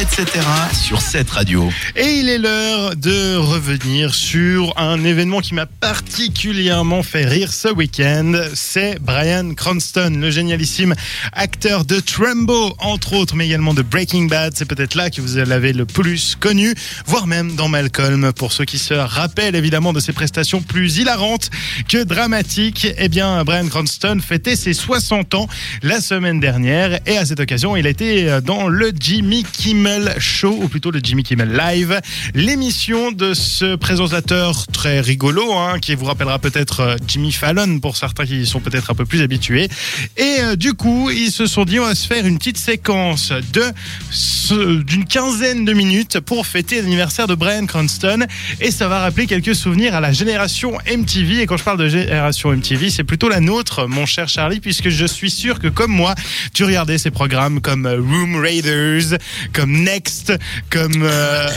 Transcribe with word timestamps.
etc. 0.00 0.26
sur 0.72 1.02
cette 1.02 1.28
radio. 1.28 1.68
Et 1.94 2.20
il 2.20 2.30
est 2.30 2.38
l'heure 2.38 2.96
de 2.96 3.36
revenir 3.36 4.14
sur 4.14 4.72
un 4.78 5.04
événement 5.04 5.40
qui 5.40 5.52
m'a 5.52 5.66
particulièrement 5.66 7.02
fait 7.02 7.26
rire 7.26 7.52
ce 7.52 7.68
week-end. 7.68 8.32
C'est 8.54 8.98
Brian 8.98 9.52
Cranston, 9.52 10.16
le 10.18 10.30
génialissime 10.30 10.94
acteur 11.34 11.84
de 11.84 12.00
Trumbo, 12.00 12.74
entre 12.78 13.12
autres, 13.12 13.36
mais 13.36 13.44
également 13.44 13.74
de 13.74 13.82
Breaking 13.82 14.24
Bad. 14.24 14.54
C'est 14.56 14.64
peut-être 14.64 14.94
là 14.94 15.10
que 15.10 15.20
vous 15.20 15.36
l'avez 15.36 15.74
le 15.74 15.84
plus 15.84 16.34
connu, 16.34 16.74
voire 17.04 17.26
même 17.26 17.54
dans 17.54 17.68
Malcolm, 17.68 18.32
pour 18.32 18.52
ceux 18.52 18.64
qui 18.64 18.78
se 18.78 18.94
rappellent 18.94 19.56
évidemment 19.56 19.92
de 19.92 20.00
ses 20.00 20.14
prestations 20.14 20.62
plus 20.62 20.96
hilarantes 20.96 21.50
que 21.88 22.02
dramatiques. 22.04 22.88
Eh 22.96 23.08
bien, 23.10 23.44
Brian 23.44 23.68
Cranston 23.68 24.18
fêtait 24.26 24.56
ses 24.56 24.72
60 24.72 25.34
ans 25.34 25.48
la 25.82 26.00
semaine 26.00 26.40
dernière 26.40 27.00
et 27.04 27.18
à 27.18 27.26
cette 27.26 27.40
occasion, 27.40 27.76
il 27.76 27.86
été 27.86 28.40
dans 28.42 28.68
le 28.68 28.92
Jimmy 28.98 29.42
Kimmel 29.42 29.89
Show, 30.18 30.58
ou 30.62 30.68
plutôt 30.68 30.90
le 30.90 31.00
Jimmy 31.02 31.22
Kimmel 31.22 31.52
Live, 31.52 32.00
l'émission 32.34 33.12
de 33.12 33.34
ce 33.34 33.76
présentateur 33.76 34.66
très 34.68 35.00
rigolo, 35.00 35.52
hein, 35.52 35.78
qui 35.80 35.94
vous 35.94 36.04
rappellera 36.04 36.38
peut-être 36.38 36.80
euh, 36.80 36.96
Jimmy 37.06 37.32
Fallon 37.32 37.80
pour 37.80 37.96
certains 37.96 38.26
qui 38.26 38.46
sont 38.46 38.60
peut-être 38.60 38.90
un 38.90 38.94
peu 38.94 39.04
plus 39.04 39.22
habitués. 39.22 39.68
Et 40.16 40.36
euh, 40.40 40.56
du 40.56 40.74
coup, 40.74 41.10
ils 41.10 41.30
se 41.30 41.46
sont 41.46 41.64
dit 41.64 41.78
on 41.80 41.86
va 41.86 41.94
se 41.94 42.06
faire 42.06 42.26
une 42.26 42.38
petite 42.38 42.58
séquence 42.58 43.32
de 43.52 43.64
d'une 44.50 45.04
quinzaine 45.04 45.64
de 45.64 45.72
minutes 45.72 46.18
pour 46.18 46.44
fêter 46.44 46.82
l'anniversaire 46.82 47.28
de 47.28 47.36
Brian 47.36 47.66
Cranston 47.66 48.26
et 48.60 48.72
ça 48.72 48.88
va 48.88 48.98
rappeler 48.98 49.26
quelques 49.26 49.54
souvenirs 49.54 49.94
à 49.94 50.00
la 50.00 50.12
génération 50.12 50.76
MTV. 50.92 51.42
Et 51.42 51.46
quand 51.46 51.56
je 51.56 51.62
parle 51.62 51.78
de 51.78 51.88
génération 51.88 52.50
MTV, 52.50 52.90
c'est 52.90 53.04
plutôt 53.04 53.28
la 53.28 53.38
nôtre, 53.40 53.86
mon 53.86 54.06
cher 54.06 54.28
Charlie, 54.28 54.60
puisque 54.60 54.88
je 54.88 55.06
suis 55.06 55.30
sûr 55.30 55.60
que 55.60 55.68
comme 55.68 55.92
moi, 55.92 56.14
tu 56.52 56.64
regardais 56.64 56.98
ces 56.98 57.10
programmes 57.10 57.60
comme 57.60 57.86
euh, 57.86 58.00
Room 58.00 58.36
Raiders, 58.36 59.18
comme 59.52 59.79
Next, 59.80 60.32
comme 60.70 61.02
euh, 61.02 61.48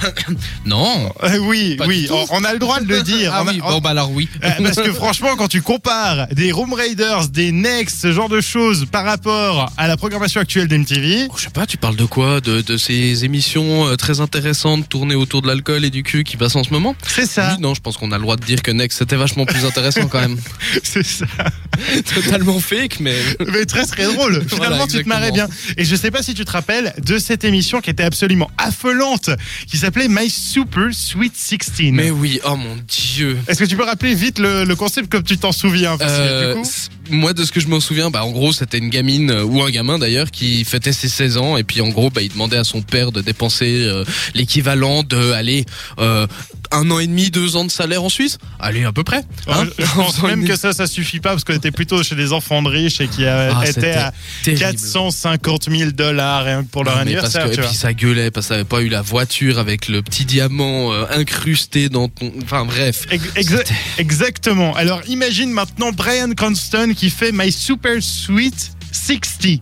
Non. 0.66 1.12
euh, 1.22 1.38
oui, 1.38 1.76
Pas 1.76 1.86
oui, 1.86 2.02
du 2.02 2.06
tout. 2.08 2.14
on, 2.30 2.44
a 2.44 2.52
le 2.52 2.58
droit 2.58 2.80
de 2.80 2.86
le 2.88 3.02
dire. 3.02 3.32
Ah 3.34 3.42
On 3.44 3.48
a- 3.48 3.52
oui, 3.52 3.60
on- 3.64 3.70
bon 3.72 3.78
bah 3.80 3.90
alors 3.90 4.10
oui. 4.12 4.28
euh, 4.44 4.50
Parce 4.62 4.76
que 4.76 4.92
franchement, 4.92 5.36
quand 5.36 5.48
tu 5.48 5.62
compares 5.62 6.26
des 6.28 6.52
Room 6.52 6.72
Raiders, 6.72 7.28
des 7.28 7.52
Next, 7.52 8.00
ce 8.02 8.12
genre 8.12 8.28
de 8.28 8.40
choses 8.40 8.86
par 8.90 9.04
rapport 9.04 9.72
à 9.76 9.88
la 9.88 9.96
programmation 9.96 10.40
actuelle 10.40 10.68
d'MTV, 10.68 11.26
Oh, 11.30 11.34
Je 11.36 11.42
sais 11.44 11.50
pas, 11.50 11.66
tu 11.66 11.76
parles 11.76 11.96
de 11.96 12.04
quoi? 12.04 12.40
De, 12.40 12.60
de 12.60 12.76
ces 12.76 13.24
émissions 13.24 13.86
euh, 13.88 13.96
très 13.96 14.20
intéressantes 14.20 14.88
tournées 14.88 15.14
autour 15.14 15.42
de 15.42 15.46
l'alcool 15.48 15.84
et 15.84 15.90
du 15.90 16.02
cul 16.02 16.24
qui 16.24 16.36
passent 16.36 16.56
en 16.56 16.64
ce 16.64 16.70
moment? 16.70 16.94
C'est 17.06 17.26
ça. 17.26 17.54
Oui, 17.56 17.62
non, 17.62 17.74
je 17.74 17.80
pense 17.80 17.96
qu'on 17.96 18.12
a 18.12 18.16
le 18.16 18.22
droit 18.22 18.36
de 18.36 18.44
dire 18.44 18.62
que 18.62 18.70
Next 18.70 18.98
c'était 18.98 19.16
vachement 19.16 19.44
plus 19.46 19.64
intéressant 19.64 20.06
quand 20.08 20.20
même. 20.20 20.38
C'est 20.82 21.02
ça. 21.04 21.26
Totalement 22.14 22.58
fake, 22.60 23.00
mais 23.00 23.16
Mais 23.52 23.64
très 23.66 23.86
très 23.86 24.04
drôle. 24.04 24.44
Finalement, 24.48 24.76
Voilà, 24.76 24.86
tu 24.86 25.02
te 25.02 25.08
marrais 25.08 25.32
bien. 25.32 25.48
Et 25.76 25.84
je 25.84 25.96
sais 25.96 26.10
pas 26.10 26.22
si 26.22 26.34
tu 26.34 26.44
te 26.44 26.50
rappelles 26.52 26.92
de 27.04 27.18
cette 27.18 27.44
émission 27.44 27.80
qui 27.80 27.90
était 27.90 28.02
absolument 28.04 28.50
affolante, 28.58 29.30
qui 29.68 29.76
s'appelait 29.76 30.08
My 30.08 30.28
Super 30.30 30.88
Sweet 30.92 31.32
16. 31.36 31.92
mais 31.92 32.10
oui, 32.10 32.40
oh 32.44 32.56
mon 32.56 32.76
dieu. 32.88 33.38
Est-ce 33.48 33.58
que 33.60 33.64
tu 33.64 33.76
peux 33.76 33.84
rappeler 33.84 34.14
vite 34.14 34.38
le, 34.38 34.64
le 34.64 34.76
concept 34.76 35.10
comme 35.10 35.22
tu 35.22 35.36
t'en 35.38 35.52
souviens 35.52 35.96
Euh, 36.00 36.54
du 36.54 36.58
coup, 36.60 36.64
c- 36.64 36.88
moi, 37.10 37.32
de 37.32 37.44
ce 37.44 37.52
que 37.52 37.60
je 37.60 37.66
me 37.68 37.80
souviens, 37.80 38.10
bah, 38.10 38.24
en 38.24 38.30
gros, 38.30 38.52
c'était 38.52 38.78
une 38.78 38.88
gamine 38.88 39.30
euh, 39.30 39.44
ou 39.44 39.62
un 39.62 39.70
gamin 39.70 39.98
d'ailleurs 39.98 40.30
qui 40.30 40.64
fêtait 40.64 40.92
ses 40.92 41.08
16 41.08 41.36
ans 41.38 41.56
et 41.56 41.64
puis 41.64 41.80
en 41.80 41.88
gros, 41.88 42.10
bah, 42.10 42.22
il 42.22 42.28
demandait 42.30 42.56
à 42.56 42.64
son 42.64 42.82
père 42.82 43.12
de 43.12 43.20
dépenser 43.20 43.84
euh, 43.86 44.04
l'équivalent 44.34 45.02
de, 45.02 45.32
allez, 45.32 45.64
euh, 45.98 46.26
un 46.72 46.90
an 46.90 46.98
et 46.98 47.06
demi, 47.06 47.30
deux 47.30 47.56
ans 47.56 47.64
de 47.64 47.70
salaire 47.70 48.02
en 48.04 48.08
Suisse. 48.08 48.38
Allez, 48.58 48.84
à 48.84 48.92
peu 48.92 49.02
près. 49.04 49.22
hein. 49.48 49.64
je 49.78 49.84
je 49.84 49.90
pense 49.94 50.22
même 50.22 50.44
que 50.46 50.56
ça, 50.56 50.72
ça 50.72 50.86
suffit 50.86 51.20
pas 51.20 51.30
parce 51.30 51.44
qu'on 51.44 51.54
était 51.54 51.70
plutôt 51.70 52.02
chez 52.02 52.14
des 52.14 52.32
enfants 52.32 52.62
de 52.62 52.68
riches 52.68 53.00
et 53.00 53.08
qui 53.08 53.24
Ah, 53.26 53.62
étaient 53.66 53.92
à 53.92 54.12
terrible. 54.44 54.60
450 54.60 55.68
000 55.70 55.90
dollars 55.92 56.46
pour 56.70 56.84
leur 56.84 56.94
Non, 56.96 57.00
anniversaire. 57.02 57.44
que, 57.44 57.48
tu 57.54 57.58
et 57.58 57.60
vois. 57.62 57.68
puis 57.70 57.76
ça 57.78 57.92
gueulait 57.92 58.30
parce 58.30 58.46
que 58.46 58.48
ça 58.48 58.54
avait 58.54 58.64
pas 58.64 58.80
eu 58.82 58.88
la 58.88 59.02
voiture 59.02 59.58
avec 59.58 59.88
le 59.88 60.02
petit 60.02 60.24
diamant 60.24 60.92
euh, 60.92 61.04
incrusté 61.10 61.88
dans 61.88 62.08
ton. 62.08 62.32
Enfin 62.42 62.64
bref. 62.64 63.06
Ex- 63.10 63.24
exa- 63.34 63.64
exactement. 63.98 64.74
Alors 64.76 65.00
imagine 65.08 65.50
maintenant 65.50 65.92
Brian 65.92 66.30
Cranston 66.36 66.92
qui 66.96 67.10
fait 67.10 67.32
My 67.32 67.50
Super 67.52 68.02
Sweet 68.02 68.72
60. 68.92 69.60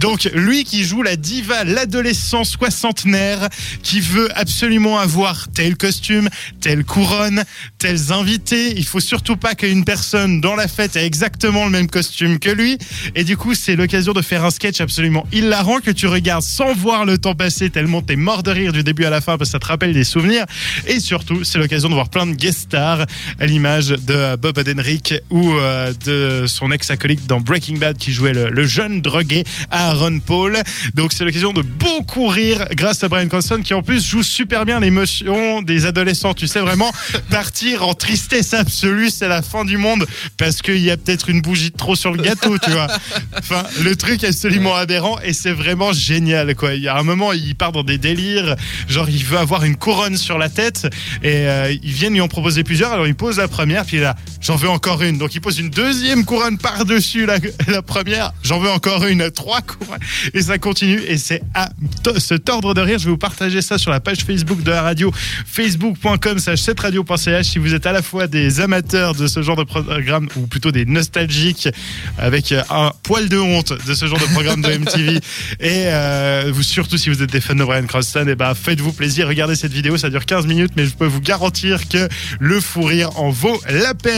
Donc 0.00 0.30
lui 0.34 0.64
qui 0.64 0.84
joue 0.84 1.02
la 1.02 1.16
diva, 1.16 1.64
l'adolescent 1.64 2.44
soixantenaire 2.44 3.48
qui 3.82 4.00
veut 4.00 4.28
absolument 4.36 4.98
avoir 4.98 5.48
tel 5.54 5.76
costume, 5.76 6.28
telle 6.60 6.84
couronne, 6.84 7.44
tels 7.78 8.12
invités. 8.12 8.74
Il 8.76 8.84
faut 8.84 9.00
surtout 9.00 9.36
pas 9.36 9.54
qu'une 9.54 9.84
personne 9.84 10.40
dans 10.40 10.54
la 10.54 10.68
fête 10.68 10.96
ait 10.96 11.06
exactement 11.06 11.64
le 11.64 11.70
même 11.70 11.88
costume 11.88 12.38
que 12.38 12.50
lui. 12.50 12.78
Et 13.14 13.24
du 13.24 13.36
coup, 13.36 13.54
c'est 13.54 13.76
l'occasion 13.76 14.12
de 14.12 14.22
faire 14.22 14.44
un 14.44 14.50
sketch 14.50 14.80
absolument 14.80 15.26
hilarant 15.32 15.80
que 15.80 15.90
tu 15.90 16.06
regardes 16.06 16.42
sans 16.42 16.74
voir 16.74 17.04
le 17.04 17.18
temps 17.18 17.34
passer 17.34 17.70
tellement 17.70 18.02
t'es 18.02 18.16
mort 18.16 18.42
de 18.42 18.50
rire 18.50 18.72
du 18.72 18.82
début 18.82 19.04
à 19.04 19.10
la 19.10 19.20
fin 19.20 19.38
parce 19.38 19.50
que 19.50 19.52
ça 19.52 19.58
te 19.58 19.66
rappelle 19.66 19.92
des 19.92 20.04
souvenirs. 20.04 20.44
Et 20.86 21.00
surtout, 21.00 21.44
c'est 21.44 21.58
l'occasion 21.58 21.88
de 21.88 21.94
voir 21.94 22.08
plein 22.08 22.26
de 22.26 22.34
guest 22.34 22.60
stars 22.60 23.06
à 23.38 23.46
l'image 23.46 23.88
de 23.88 24.36
Bob 24.36 24.58
Odenkirk 24.58 25.14
ou 25.30 25.52
euh, 25.52 25.92
de 26.04 26.46
son 26.46 26.70
ex-acolyte 26.70 27.26
dans 27.26 27.40
Breaking 27.40 27.76
Bad 27.76 27.96
qui 27.98 28.12
jouait 28.12 28.32
le, 28.32 28.48
le 28.48 28.66
jeune 28.66 29.00
drogué 29.00 29.41
Aaron 29.70 30.20
Paul. 30.20 30.58
Donc 30.94 31.12
c'est 31.12 31.24
l'occasion 31.24 31.52
de 31.52 31.62
beaucoup 31.62 32.26
rire 32.26 32.66
grâce 32.72 33.02
à 33.04 33.08
Brian 33.08 33.28
Cranston 33.28 33.60
qui 33.62 33.74
en 33.74 33.82
plus 33.82 34.04
joue 34.04 34.22
super 34.22 34.64
bien 34.64 34.80
l'émotion 34.80 35.62
des 35.62 35.86
adolescents. 35.86 36.34
Tu 36.34 36.46
sais 36.46 36.60
vraiment 36.60 36.90
partir 37.30 37.86
en 37.86 37.94
tristesse 37.94 38.54
absolue, 38.54 39.10
c'est 39.10 39.28
la 39.28 39.42
fin 39.42 39.64
du 39.64 39.76
monde 39.76 40.06
parce 40.36 40.62
qu'il 40.62 40.78
y 40.78 40.90
a 40.90 40.96
peut-être 40.96 41.28
une 41.28 41.40
bougie 41.40 41.70
de 41.70 41.76
trop 41.76 41.96
sur 41.96 42.12
le 42.12 42.22
gâteau, 42.22 42.58
tu 42.58 42.70
vois. 42.70 42.88
Enfin, 43.38 43.62
le 43.82 43.96
truc 43.96 44.24
est 44.24 44.28
absolument 44.28 44.74
aberrant 44.74 45.18
et 45.20 45.32
c'est 45.32 45.52
vraiment 45.52 45.92
génial 45.92 46.54
quoi. 46.54 46.74
Il 46.74 46.82
y 46.82 46.88
a 46.88 46.96
un 46.96 47.02
moment, 47.02 47.32
il 47.32 47.54
part 47.54 47.72
dans 47.72 47.82
des 47.82 47.98
délires, 47.98 48.56
genre 48.88 49.08
il 49.08 49.24
veut 49.24 49.38
avoir 49.38 49.64
une 49.64 49.76
couronne 49.76 50.16
sur 50.16 50.38
la 50.38 50.48
tête 50.48 50.86
et 51.22 51.46
euh, 51.48 51.74
ils 51.82 51.92
viennent 51.92 52.14
lui 52.14 52.20
en 52.20 52.28
proposer 52.28 52.64
plusieurs. 52.64 52.92
Alors 52.92 53.06
il 53.06 53.14
pose 53.14 53.38
la 53.38 53.48
première, 53.48 53.84
puis 53.84 53.98
là, 53.98 54.16
j'en 54.40 54.56
veux 54.56 54.68
encore 54.68 55.02
une. 55.02 55.18
Donc 55.18 55.34
il 55.34 55.40
pose 55.40 55.58
une 55.58 55.70
deuxième 55.70 56.24
couronne 56.24 56.58
par-dessus 56.58 57.26
la 57.26 57.82
première, 57.82 58.32
j'en 58.42 58.58
veux 58.58 58.70
encore 58.70 59.04
une, 59.06 59.21
trois 59.30 59.60
couronnes 59.60 59.98
et 60.34 60.42
ça 60.42 60.58
continue 60.58 61.00
et 61.06 61.18
c'est 61.18 61.42
à 61.54 61.70
se 62.18 62.34
tordre 62.34 62.74
de 62.74 62.80
rire. 62.80 62.98
Je 62.98 63.04
vais 63.04 63.10
vous 63.10 63.18
partager 63.18 63.62
ça 63.62 63.78
sur 63.78 63.90
la 63.90 64.00
page 64.00 64.18
Facebook 64.18 64.62
de 64.62 64.70
la 64.70 64.82
radio, 64.82 65.12
facebook.com 65.46 66.38
slash 66.38 66.60
7radio.ch 66.60 67.46
si 67.46 67.58
vous 67.58 67.74
êtes 67.74 67.86
à 67.86 67.92
la 67.92 68.02
fois 68.02 68.26
des 68.26 68.60
amateurs 68.60 69.14
de 69.14 69.26
ce 69.26 69.42
genre 69.42 69.56
de 69.56 69.64
programme 69.64 70.28
ou 70.36 70.46
plutôt 70.46 70.70
des 70.70 70.84
nostalgiques 70.84 71.68
avec 72.18 72.52
euh, 72.52 72.62
un 72.70 72.92
poil 73.02 73.28
de 73.28 73.38
honte 73.38 73.72
de 73.86 73.94
ce 73.94 74.06
genre 74.06 74.20
de 74.20 74.32
programme 74.32 74.62
de 74.62 74.72
MTV 74.78 75.16
et 75.60 75.84
euh, 75.86 76.50
vous 76.52 76.62
surtout 76.62 76.96
si 76.96 77.10
vous 77.10 77.22
êtes 77.22 77.30
des 77.32 77.40
fans 77.40 77.54
de 77.54 77.64
Brian 77.64 77.86
Cranston 77.86 78.26
et 78.28 78.34
ben 78.34 78.54
faites-vous 78.54 78.92
plaisir. 78.92 79.28
Regardez 79.28 79.56
cette 79.56 79.72
vidéo 79.72 79.96
ça 79.96 80.10
dure 80.10 80.24
15 80.24 80.46
minutes 80.46 80.72
mais 80.76 80.86
je 80.86 80.94
peux 80.94 81.06
vous 81.06 81.20
garantir 81.20 81.88
que 81.88 82.08
le 82.40 82.60
fou 82.60 82.82
rire 82.82 83.18
en 83.18 83.30
vaut 83.30 83.60
la 83.68 83.94
peine 83.94 84.12